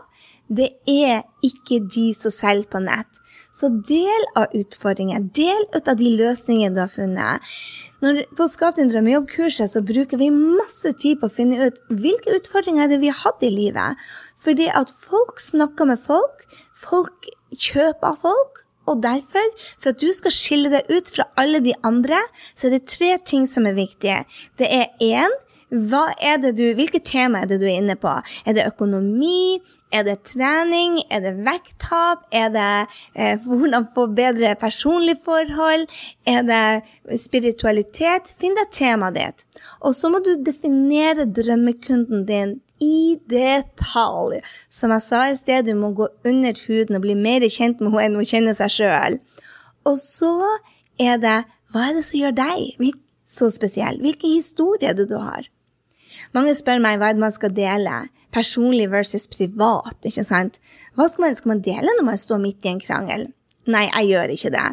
[0.47, 3.19] Det er ikke de som selger på nett.
[3.51, 5.29] Så del av utfordringen.
[5.35, 7.55] Del ut av de løsningene du har funnet.
[8.03, 12.37] Når, på Skap din drømmejobb-kurset så bruker vi masse tid på å finne ut hvilke
[12.37, 13.97] utfordringer er det vi har hatt i livet.
[14.37, 16.45] Fordi at folk snakker med folk,
[16.77, 18.63] folk kjøper folk.
[18.87, 19.49] Og derfor,
[19.81, 22.21] for at du skal skille deg ut fra alle de andre,
[22.55, 24.21] så er det tre ting som er viktige.
[24.55, 25.33] Det er én
[25.67, 28.13] hva er det du, hvilke tema er det du er inne på?
[28.47, 29.59] Er det økonomi?
[29.91, 31.01] Er det trening?
[31.11, 32.23] Er det vekttap?
[32.31, 32.67] Er det
[33.15, 35.83] eh, hvordan få bedre personlige forhold?
[36.23, 38.31] Er det spiritualitet?
[38.39, 39.43] Finn deg temaet ditt.
[39.83, 44.39] Og så må du definere drømmekunden din i detalj.
[44.71, 47.91] Som jeg sa i sted, du må gå under huden og bli mer kjent med
[47.91, 49.19] henne enn hun kjenner seg sjøl.
[49.83, 50.31] Og så
[50.95, 51.41] er det
[51.75, 52.95] hva er det som gjør deg
[53.27, 53.99] så spesiell?
[53.99, 55.51] Hvilke historier du, du har?
[56.35, 58.05] Mange spør meg hva man skal dele.
[58.35, 59.97] Personlig versus privat.
[60.05, 60.59] ikke sant?
[60.95, 63.29] Hva skal man, skal man dele når man står midt i en krangel?
[63.67, 64.67] Nei, jeg gjør ikke det.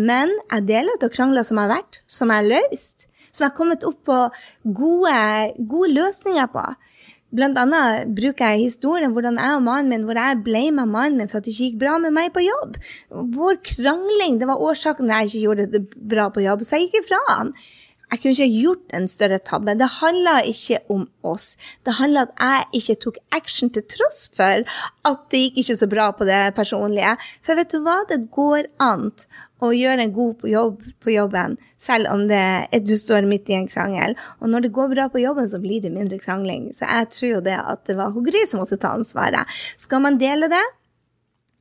[0.00, 3.56] Men jeg deler etter krangler som har vært, som jeg har løst, som jeg har
[3.56, 4.18] kommet opp på
[4.76, 5.16] gode,
[5.68, 6.64] gode løsninger på.
[7.30, 11.20] Blant annet bruker jeg historien hvordan jeg og mannen min, hvor jeg ble med mannen
[11.20, 12.78] min for at det ikke gikk bra med meg på jobb.
[13.36, 16.88] Vår krangling det var årsaken til jeg ikke gjorde det bra på jobb, så jeg
[16.88, 17.54] gikk ifra han
[18.10, 19.76] jeg kunne ikke gjort en større tabbe.
[19.78, 21.52] Det handla ikke om oss.
[21.86, 24.64] Det handla at jeg ikke tok action til tross for
[25.10, 27.14] at det gikk ikke så bra på det personlige.
[27.46, 29.12] For vet du hva, det går an
[29.60, 33.68] å gjøre en god jobb på jobben, selv om det, du står midt i en
[33.68, 34.16] krangel.
[34.40, 36.70] Og når det går bra på jobben, så blir det mindre krangling.
[36.76, 39.60] Så jeg tror jo det at det var Gry som måtte ta ansvaret.
[39.80, 40.64] Skal man dele det?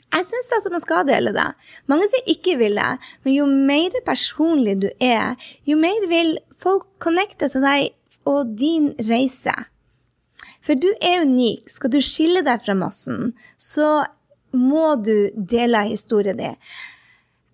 [0.09, 1.47] Jeg syns altså man skal dele det.
[1.91, 2.91] Mange sier ikke vil det,
[3.23, 5.35] men jo mer personlig du er,
[5.69, 7.91] jo mer vil folk connecte til deg
[8.29, 9.53] og din reise.
[10.65, 11.69] For du er unik.
[11.71, 14.03] Skal du skille deg fra massen, så
[14.53, 16.57] må du dele historien din.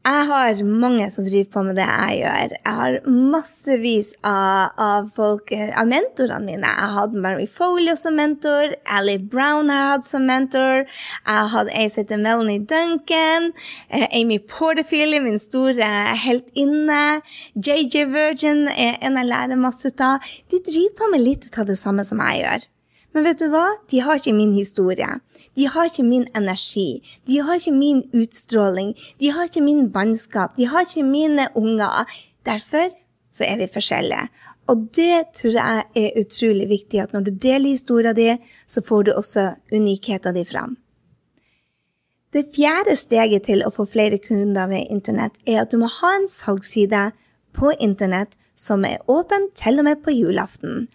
[0.06, 2.52] Jeg har mange som driver på med det jeg gjør.
[2.54, 6.70] Jeg har massevis av, av, folk, av mentorene mine.
[6.70, 10.86] Jeg har hatt Mary Folio som mentor, Ally Brown har jeg hatt som mentor.
[10.86, 13.50] Jeg har hatt ei som heter Melanie Duncan.
[13.90, 15.90] Eh, Amy Porterfield, min store
[16.22, 17.02] helt inne.
[17.58, 20.22] JJ Virgin er en jeg lærer masse ut av.
[20.54, 22.70] De driver på med litt av det samme som jeg gjør.
[23.16, 23.66] Men vet du hva?
[23.90, 25.16] De har ikke min historie.
[25.56, 27.02] De har ikke min energi.
[27.28, 28.94] De har ikke min utstråling.
[29.20, 30.58] De har ikke min bannskap.
[30.58, 32.06] De har ikke mine unger.
[32.46, 32.92] Derfor
[33.32, 34.28] så er vi forskjellige.
[34.68, 39.04] Og det tror jeg er utrolig viktig, at når du deler historien din, så får
[39.04, 40.78] du også unikheten din fram.
[42.34, 46.16] Det fjerde steget til å få flere kunder ved internett, er at du må ha
[46.18, 47.12] en salgsside
[47.56, 50.88] på internett som er åpen til og med på julaften.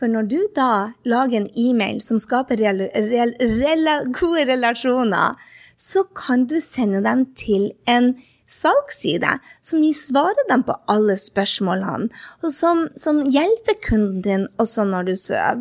[0.00, 5.36] For når du da lager en e-mail som skaper real, real, real, gode relasjoner,
[5.76, 8.14] så kan du sende dem til en
[8.50, 12.08] salgsside som svarer dem på alle spørsmålene,
[12.40, 15.60] og som, som hjelper kunden din også når du sover.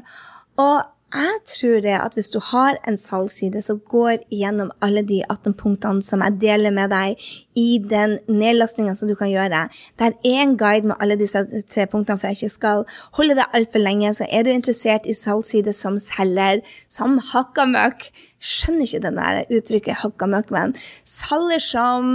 [0.59, 5.23] Og jeg tror det at hvis du har en salgsside som går gjennom alle de
[5.25, 7.23] 18 punktene som jeg deler med deg
[7.57, 9.63] i den nedlastinga som du kan gjøre
[9.97, 12.85] Der er en guide med alle disse tre punktene, for jeg ikke skal
[13.17, 14.13] holde det altfor lenge.
[14.13, 19.39] Så er du interessert i salgsside som selger, som hakka møkk Skjønner ikke det der
[19.51, 22.05] uttrykket hakkamøkk, men selger som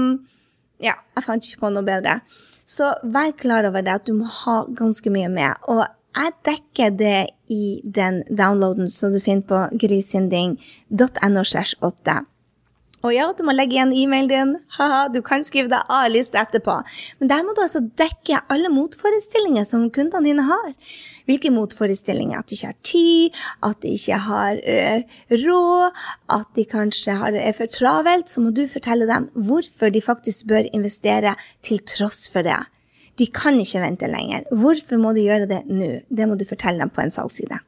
[0.81, 2.21] Ja, jeg fant ikke på noe bedre.
[2.65, 5.55] Så vær klar over det at du må ha ganske mye med.
[5.69, 7.19] og jeg dekker det
[7.51, 11.43] i den downloaden som du finner på grysynding.no
[13.05, 14.53] Og ja, du må legge igjen e-mailen din.
[14.79, 16.79] Haha, du kan skrive deg av liste etterpå.
[17.21, 20.71] Men der må du altså dekke alle motforestillinger som kundene dine har.
[21.29, 22.41] Hvilke motforestillinger?
[22.41, 26.05] At de ikke har tid, at de ikke har uh, råd,
[26.39, 28.33] at de kanskje har, er for travelt.
[28.33, 32.63] Så må du fortelle dem hvorfor de faktisk bør investere til tross for det.
[33.19, 34.49] De kan ikke vente lenger.
[34.51, 35.91] Hvorfor må de gjøre det nå?
[36.09, 37.61] Det må du fortelle dem på en salgsside.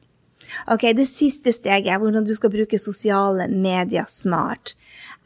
[0.71, 4.75] Ok, Det siste steget er hvordan du skal bruke sosiale medier smart.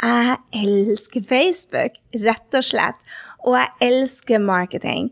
[0.01, 2.97] Jeg elsker Facebook, rett og slett.
[3.45, 5.11] Og jeg elsker marketing.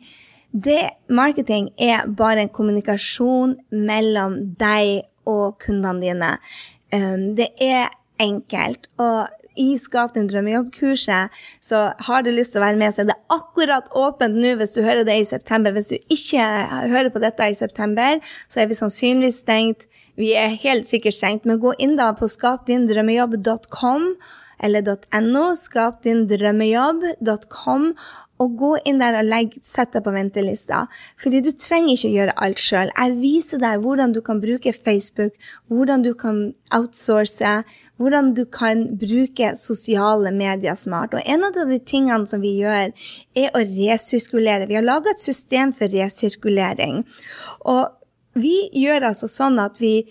[0.50, 6.32] Det, marketing er bare en kommunikasjon mellom deg og kundene dine.
[6.94, 8.90] Um, det er enkelt.
[8.98, 13.10] Og i Skap din drømmejobb-kurset, så har du lyst til å være med, så er
[13.12, 15.76] det akkurat åpent nå hvis du hører det i september.
[15.76, 16.44] Hvis du ikke
[16.94, 18.12] hører på dette i september,
[18.48, 19.82] så er vi sannsynligvis stengt.
[20.20, 24.04] Vi er helt sikkert stengt, men gå inn da på skapdindrømmejobb.com
[24.60, 24.84] eller
[25.24, 27.96] .no, skapdindrømmejobb.com,
[28.40, 30.86] og gå inn der og legge, sett deg på ventelista.
[31.20, 32.92] Fordi du trenger ikke gjøre alt sjøl.
[32.96, 35.36] Jeg viser deg hvordan du kan bruke Facebook,
[35.68, 36.42] hvordan du kan
[36.76, 37.54] outsource,
[38.00, 41.14] hvordan du kan bruke sosiale medier smart.
[41.14, 42.96] Og en av de tingene som vi gjør,
[43.36, 44.70] er å resirkulere.
[44.72, 47.04] Vi har laga et system for resirkulering.
[47.68, 47.88] Og
[48.40, 50.06] vi gjør altså sånn at vi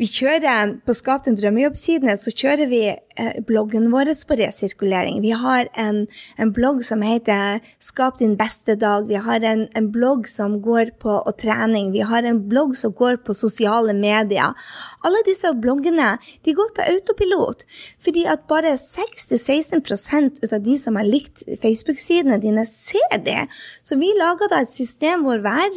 [0.00, 5.18] vi kjører På Skap din drømmejobb-sidene så kjører vi eh, bloggen vår på resirkulering.
[5.20, 6.06] Vi har en,
[6.40, 9.04] en, blogg som heter Skap din beste dag.
[9.10, 11.92] Vi har en, en blogg som går på trening.
[11.92, 14.56] Vi har en blogg som går på sosiale medier.
[15.04, 17.66] Alle disse bloggene de går på autopilot.
[18.00, 23.44] Fordi at bare 6-16 ut av de som har likt Facebook-sidene dine, ser det.
[23.84, 25.76] Så vi lager da et system hvor hver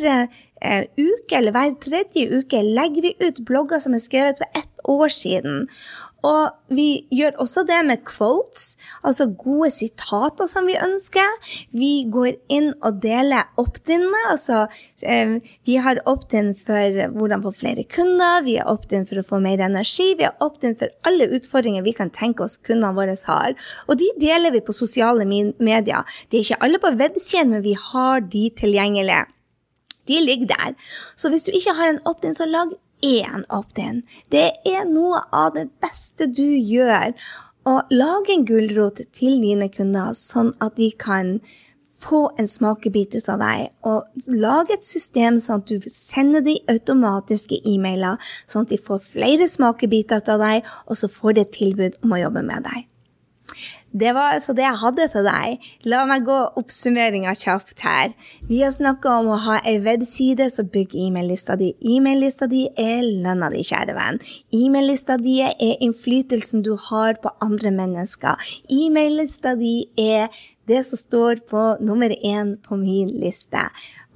[0.63, 5.11] uke eller hver tredje uke legger vi ut blogger som er skrevet for ett år
[5.11, 5.67] siden.
[6.25, 11.27] Og vi gjør også det med quotes, altså gode sitater som vi ønsker.
[11.75, 14.21] Vi går inn og deler opt-inene.
[14.31, 14.63] Altså,
[15.05, 15.37] eh,
[15.69, 19.61] vi har opt-in for hvordan få flere kunder, vi har opt-in for å få mer
[19.61, 23.53] energi, vi har opt-in for alle utfordringer vi kan tenke oss kundene våre har.
[23.87, 26.03] Og de deler vi på sosiale medier.
[26.29, 29.34] Det er ikke alle på websiden, men vi har de tilgjengelige.
[30.07, 30.75] De ligger der.
[31.15, 32.73] Så hvis du ikke har en opt-in, så lag
[33.05, 34.03] én opt-in.
[34.31, 37.13] Det er noe av det beste du gjør.
[37.65, 41.39] Og lag en gulrot til dine kunder, sånn at de kan
[42.05, 43.69] få en smakebit ut av deg.
[43.89, 49.05] Og lag et system sånn at du sender de automatiske e-mailer, sånn at de får
[49.15, 52.67] flere smakebiter ut av deg, og så får de et tilbud om å jobbe med
[52.67, 52.85] deg.
[53.95, 55.67] Det var altså det jeg hadde til deg.
[55.87, 58.11] La meg gå oppsummeringa kjapt her.
[58.49, 61.71] Vi har snakka om å ha ei webside, så bygg e-mail-lista di.
[61.79, 64.19] E-mail-lista di er lønna di, kjære venn.
[64.51, 68.51] E-mail-lista di er innflytelsen du har på andre mennesker.
[68.67, 70.27] E-mail-lista di er
[70.67, 73.63] det som står på nummer én på min liste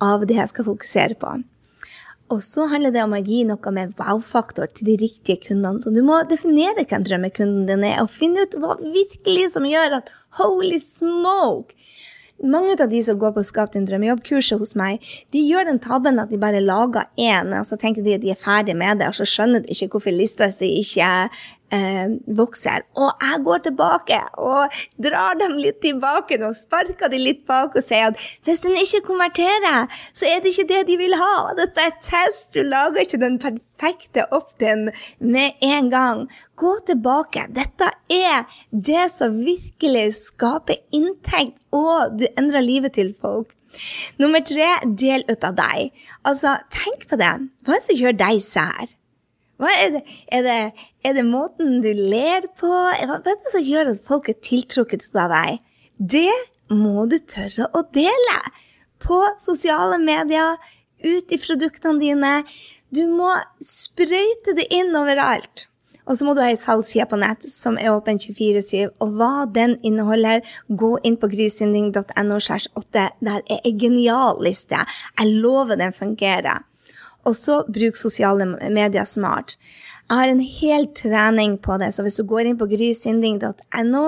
[0.04, 1.38] av det jeg skal fokusere på.
[2.30, 5.82] Og så handler det om å gi noe med wow-faktor til de riktige kundene.
[5.82, 10.00] Så du må definere hvem drømmekunden din er, og finne ut hva virkelig som gjør
[10.02, 11.74] at holy smoke!
[12.40, 15.04] Mange av de som går på Skap din drømmejobb-kurset hos meg,
[15.36, 18.32] de gjør den tabben at de bare lager én, og så tenker de at de
[18.32, 21.10] er ferdig med det, og så skjønner de ikke hvorfor lista si ikke
[21.76, 22.86] eh, vokser.
[23.00, 27.86] Og jeg går tilbake og drar dem litt tilbake og sparker dem litt bak og
[27.86, 31.34] sier at hvis den ikke konverterer, så er det ikke det de vil ha.
[31.60, 32.56] Dette er test.
[32.56, 36.26] Du lager ikke den perfekte opt-in med en gang.
[36.60, 37.48] Gå tilbake.
[37.56, 43.54] Dette er det som virkelig skaper inntekt, og du endrer livet til folk.
[44.20, 45.92] Nummer tre, del ut av deg.
[46.28, 47.36] Altså, tenk på det.
[47.64, 48.96] Hva er det som gjør deg sær?
[49.60, 50.02] Hva er det?
[50.32, 50.58] Er det,
[51.04, 52.70] er det måten du ler på?
[52.70, 55.60] Hva, er det som gjør at folk er tiltrukket av deg?
[56.00, 56.32] Det
[56.72, 58.38] må du tørre å dele
[59.04, 60.56] på sosiale medier,
[61.04, 62.32] ut i produktene dine.
[62.96, 65.68] Du må sprøyte det inn overalt.
[66.10, 68.96] Og så må du ha ei salgsside på nett som er åpen 24-7.
[69.04, 72.40] Og hva den inneholder, gå inn på grysynding.no.
[72.96, 74.82] Der er ei genial liste.
[75.20, 76.66] Jeg lover den fungerer.
[77.28, 79.58] Og så bruk sosiale medier smart.
[80.10, 84.06] Jeg har en hel trening på det, så hvis du går inn på grysynding.no,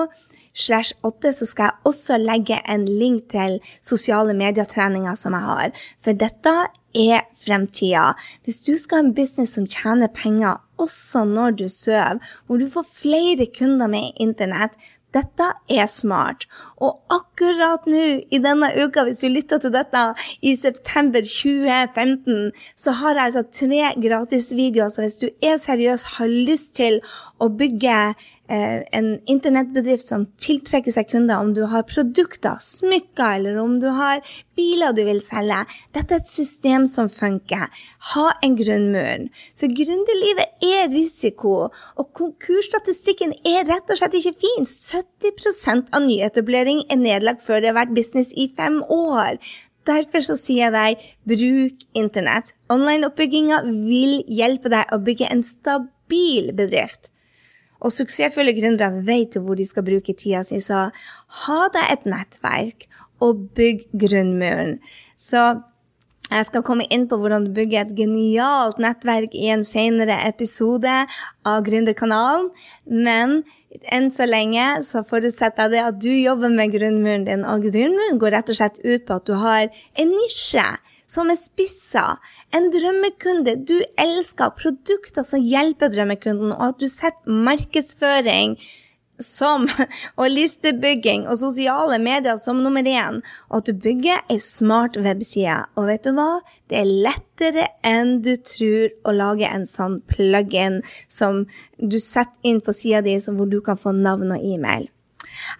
[0.53, 5.75] slash 8, så skal jeg også legge en link til sosiale medietreninger som jeg har.
[6.03, 6.55] For dette
[6.97, 8.11] er fremtida.
[8.43, 12.67] Hvis du skal ha en business som tjener penger også når du sover, hvor du
[12.69, 14.75] får flere kunder med internett,
[15.15, 16.45] dette er smart.
[16.79, 20.03] Og akkurat nå i denne uka, hvis du lytter til dette
[20.41, 24.91] i september 2015, så har jeg altså tre gratisvideoer.
[24.91, 27.01] Så hvis du er seriøs, har lyst til
[27.41, 28.13] å bygge
[28.51, 34.19] en internettbedrift som tiltrekker seg kunder, om du har produkter, smykker, eller om du har
[34.59, 35.61] biler du vil selge.
[35.95, 37.69] Dette er et system som funker.
[38.11, 39.27] Ha en grunnmur.
[39.59, 44.67] For gründerlivet er risiko, og konkursstatistikken er rett og slett ikke fin.
[44.67, 49.39] 70% av nyetablering er nedlagt før det har vært business i fem år.
[49.87, 52.53] Derfor så sier jeg deg, bruk internett.
[52.73, 57.09] Online-oppbygginga vil hjelpe deg å bygge en stabil bedrift.
[57.81, 60.89] Og suksessfulle gründere vet hvor de skal bruke tida si, så
[61.45, 62.87] ha deg et nettverk
[63.21, 64.77] og bygg grunnmuren.
[65.17, 65.61] Så
[66.31, 70.93] jeg skal komme inn på hvordan du bygger et genialt nettverk i en senere episode
[71.47, 72.47] av Gründerkanalen.
[72.87, 73.41] Men
[73.91, 78.21] enn så lenge så forutsetter jeg det at du jobber med grunnmuren din, og grunnmuren
[78.21, 79.67] går rett og slett ut på at du har
[79.99, 80.67] en nisje
[81.11, 82.05] som er spissa,
[82.55, 88.55] en drømmekunde du elsker, produkter som hjelper drømmekunden, og at du setter markedsføring
[89.21, 89.67] som,
[90.19, 95.59] og listebygging og sosiale medier som nummer én, og at du bygger ei smart webside.
[95.75, 96.29] Og vet du hva?
[96.71, 100.81] Det er lettere enn du tror å lage en sånn plug-in
[101.11, 101.45] som
[101.77, 104.89] du setter inn på sida di, hvor du kan få navn og e-mail.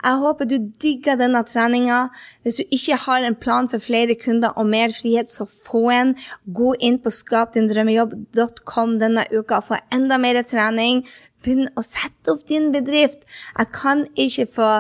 [0.04, 2.04] Jeg håper du digger denne treninga.
[2.44, 6.16] Hvis du ikke har en plan for flere kunder og mer frihet, så få en.
[6.46, 11.04] Gå inn på skapdindrømmejobb.com denne uka og få enda mer trening.
[11.42, 13.24] Begynn å sette opp din bedrift.
[13.58, 14.72] Jeg kan ikke få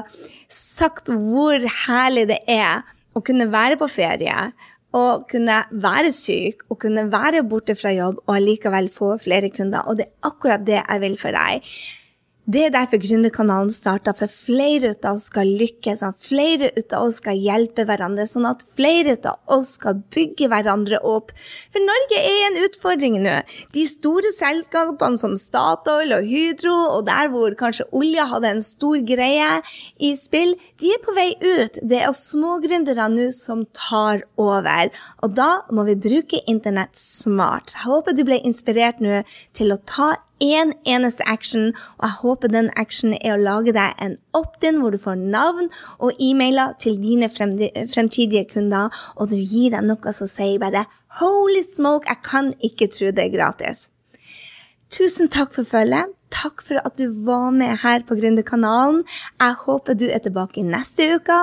[0.52, 2.84] sagt hvor herlig det er
[3.18, 4.52] å kunne være på ferie
[4.98, 9.88] og kunne være syk og kunne være borte fra jobb og allikevel få flere kunder.
[9.88, 11.68] Og det er akkurat det jeg vil for deg.
[12.50, 17.20] Det er derfor Gründerkanalen starta, for flere av oss skal lykkes, sånn flere av oss
[17.22, 21.30] skal hjelpe hverandre, sånn at flere av oss skal bygge hverandre opp.
[21.70, 23.36] For Norge er en utfordring nå.
[23.76, 28.98] De store selskapene som Statoil og Hydro, og der hvor kanskje olja hadde en stor
[29.06, 29.52] greie
[30.02, 31.78] i spill, de er på vei ut.
[31.78, 34.90] Det er smågründere nå som tar over.
[35.22, 37.78] Og da må vi bruke internett smart.
[37.78, 39.22] Jeg håper du ble inspirert nå
[39.54, 43.74] til å ta én en eneste action, og jeg håper den actionen er å lage
[43.74, 45.70] deg en opt-in hvor du får navn
[46.00, 50.86] og e-mailer til dine fremtidige kunder, og du gir dem noe som sier bare
[51.20, 53.90] 'Holy smoke, jeg kan ikke tro det er gratis'.
[54.90, 56.06] Tusen takk for følget.
[56.32, 59.04] Takk for at du var med her på Gründerkanalen.
[59.42, 61.40] Jeg håper du er tilbake neste uke.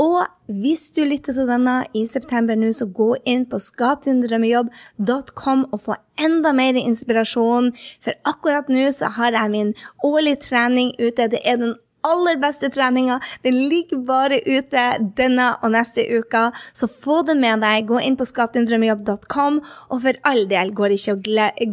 [0.00, 0.24] Og
[0.62, 5.98] hvis du lytter til denne i september nå, så gå inn på skapdindrømmejobb.com og få
[6.20, 7.72] enda mer inspirasjon.
[8.00, 9.74] For akkurat nå så har jeg min
[10.04, 11.30] årlige trening ute.
[11.30, 11.76] Det er den
[12.06, 13.18] aller beste treninga.
[13.44, 14.84] Den ligger bare ute
[15.18, 17.88] denne og neste uka, så få det med deg.
[17.90, 21.16] Gå inn på skapdindrømmejobb.com, og for all del, gå ikke,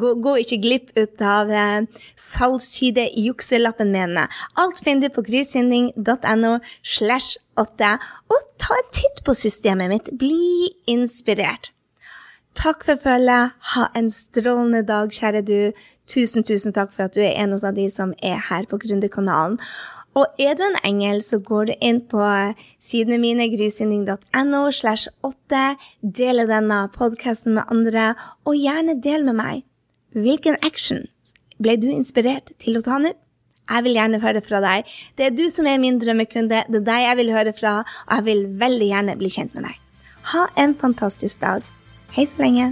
[0.01, 4.19] gå, gå ikke glipp ut av eh, salgsside-jukselappen min.
[4.59, 7.95] Alt finner du på grysynding.no slash 8,
[8.30, 10.13] og ta en titt på systemet mitt.
[10.19, 11.71] Bli inspirert.
[12.57, 13.53] Takk for følget.
[13.73, 15.71] Ha en strålende dag, kjære du.
[16.09, 19.59] Tusen, tusen takk for at du er en av de som er her på Gründerkanalen.
[20.18, 22.22] Og er du en engel, så går du inn på
[22.82, 25.61] sidene mine, grysynding.no slash 8.
[26.01, 28.15] Dele denne podkasten med andre,
[28.47, 29.63] og gjerne del med meg.
[30.18, 31.05] Hvilken action
[31.61, 33.13] ble du inspirert til å ta nå?
[33.68, 34.89] Jeg vil gjerne høre fra deg.
[35.20, 38.13] Det er du som er min drømmekunde, det er deg jeg vil høre fra, og
[38.15, 39.82] jeg vil veldig gjerne bli kjent med deg.
[40.34, 41.74] Ha en fantastisk dag.
[42.15, 42.72] Hei så lenge.